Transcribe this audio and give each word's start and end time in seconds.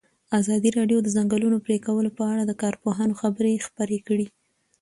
ازادي 0.39 0.69
راډیو 0.77 0.99
د 1.01 1.03
د 1.07 1.13
ځنګلونو 1.15 1.57
پرېکول 1.65 2.05
په 2.17 2.23
اړه 2.31 2.43
د 2.45 2.51
کارپوهانو 2.61 3.19
خبرې 3.21 3.63
خپرې 3.67 3.99
کړي. 4.07 4.27